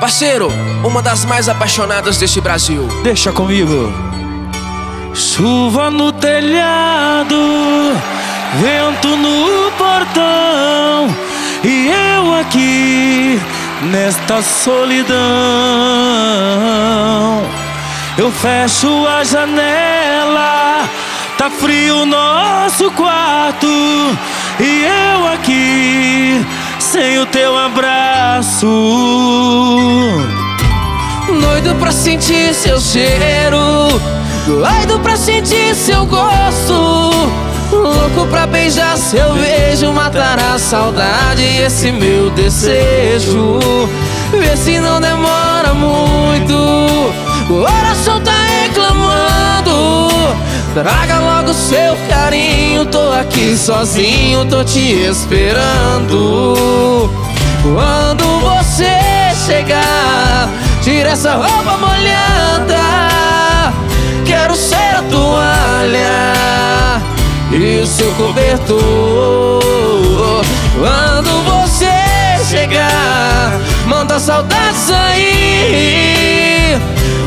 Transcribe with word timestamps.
Parceiro, 0.00 0.48
uma 0.84 1.00
das 1.00 1.24
mais 1.24 1.48
apaixonadas 1.48 2.18
deste 2.18 2.40
Brasil. 2.40 2.86
Deixa 3.02 3.32
comigo. 3.32 3.92
Chuva 5.14 5.90
no 5.90 6.12
telhado, 6.12 7.36
vento 8.60 9.16
no 9.16 9.70
portão, 9.72 11.08
e 11.64 11.90
eu 11.90 12.34
aqui 12.38 13.40
nesta 13.90 14.42
solidão. 14.42 15.16
Eu 18.18 18.30
fecho 18.30 19.06
a 19.06 19.24
janela, 19.24 20.86
tá 21.38 21.48
frio 21.48 22.02
o 22.02 22.06
nosso 22.06 22.90
quarto, 22.90 23.66
e 24.60 24.84
eu 24.84 25.28
aqui 25.28 26.35
sem 26.96 27.18
o 27.18 27.26
teu 27.26 27.54
abraço. 27.54 28.66
Doido 31.28 31.74
pra 31.78 31.92
sentir 31.92 32.54
seu 32.54 32.80
cheiro, 32.80 34.00
doido 34.46 34.98
pra 35.00 35.14
sentir 35.14 35.74
seu 35.74 36.06
gosto. 36.06 37.10
Louco 37.70 38.26
pra 38.30 38.46
beijar 38.46 38.96
seu 38.96 39.34
beijo, 39.34 39.92
matar 39.92 40.38
a 40.38 40.58
saudade 40.58 41.44
esse 41.44 41.92
meu 41.92 42.30
desejo. 42.30 43.58
Vê 44.30 44.56
se 44.56 44.78
não 44.78 44.98
demora 44.98 45.74
muito, 45.74 46.54
Traga 50.76 51.18
logo 51.20 51.54
seu 51.54 51.96
carinho, 52.06 52.84
tô 52.84 53.10
aqui 53.10 53.56
sozinho, 53.56 54.44
tô 54.44 54.62
te 54.62 55.06
esperando. 55.06 57.10
Quando 57.62 58.40
você 58.40 58.94
chegar, 59.46 60.50
tira 60.82 61.12
essa 61.12 61.32
roupa 61.32 61.78
molhada. 61.78 62.76
Quero 64.26 64.54
ser 64.54 64.96
a 64.96 65.02
toalha 65.10 66.34
e 67.52 67.80
o 67.80 67.86
seu 67.86 68.12
cobertor. 68.12 68.78
Quando 70.78 71.42
você 71.44 71.88
chegar, 72.50 73.58
manda 73.86 74.20
saudade 74.20 74.76
sair. 74.76 76.15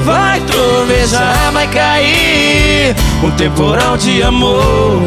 Vai 0.09 0.41
trovejar, 0.41 1.52
vai 1.52 1.67
cair 1.67 2.95
um 3.23 3.29
temporal 3.29 3.95
de 3.95 4.23
amor. 4.23 5.05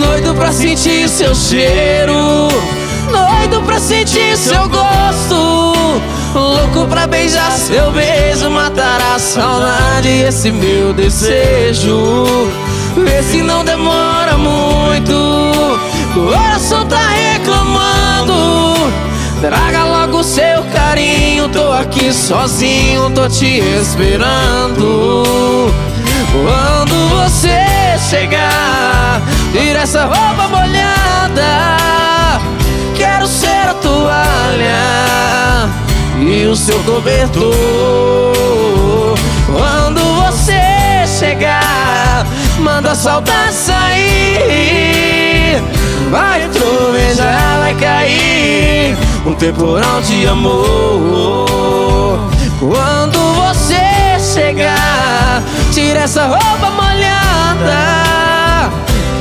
Doido 0.00 0.34
pra 0.34 0.52
sentir 0.52 1.08
seu 1.08 1.32
cheiro 1.32 2.48
Doido 3.10 3.62
pra 3.62 3.78
sentir 3.78 4.36
seu 4.36 4.68
gosto. 4.68 5.70
Louco 6.34 6.86
pra 6.88 7.08
beijar 7.08 7.50
seu 7.50 7.90
beijo 7.90 8.48
Matar 8.50 9.00
a 9.14 9.18
saudade 9.18 10.08
esse 10.08 10.50
meu 10.50 10.92
desejo. 10.92 12.50
Vê 12.96 13.22
se 13.22 13.42
não 13.42 13.64
demora 13.64 14.36
muito. 14.36 15.78
Coração 16.14 16.86
tá 16.86 17.08
reclamando. 17.08 18.90
Traga 19.40 19.84
logo 19.84 20.22
seu 20.22 20.62
carinho 20.64 21.48
Tô 21.48 21.72
aqui 21.72 22.12
sozinho, 22.12 23.08
tô 23.10 23.26
te 23.26 23.58
esperando. 23.58 25.72
Quando 26.30 27.08
você 27.08 27.98
chegar 28.10 29.22
Tira 29.52 29.80
essa 29.80 30.04
roupa 30.04 30.48
molhada 30.48 32.09
E 36.40 36.46
o 36.46 36.56
seu 36.56 36.78
cobertor 36.84 37.52
Quando 39.46 40.00
você 40.22 41.06
chegar 41.06 42.26
Manda 42.58 42.92
a 42.92 42.94
saudade 42.94 43.52
sair. 43.52 45.62
Vai 46.10 46.48
trovejar, 46.48 47.58
vai 47.58 47.74
cair 47.74 48.96
Um 49.26 49.34
temporal 49.34 50.00
de 50.00 50.26
amor. 50.26 52.30
Quando 52.58 53.18
você 53.34 54.18
chegar 54.32 55.42
Tira 55.74 56.00
essa 56.00 56.24
roupa 56.24 56.70
molhada. 56.70 58.70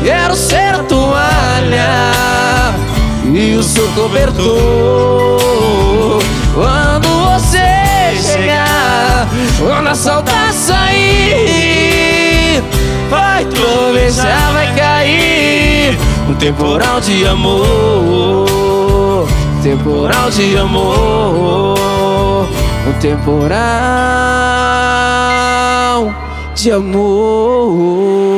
Quero 0.05 0.37
ser 0.37 0.73
a 0.73 0.83
toalha 0.83 2.13
e 3.25 3.55
o 3.55 3.63
seu 3.63 3.89
cobertor. 3.89 5.28
Quando 9.89 9.91
a 9.91 9.95
saudade 9.95 10.53
sair, 10.53 11.01
vai 13.09 13.43
trovejar, 13.45 14.53
vai 14.53 14.75
cair 14.75 15.97
um 16.29 16.35
temporal 16.35 17.01
de 17.01 17.25
amor. 17.25 18.47
Temporal 19.63 20.29
de 20.29 20.55
amor, 20.57 22.47
um 22.87 22.93
temporal 22.99 23.49
de 26.55 26.71
amor. 26.71 28.29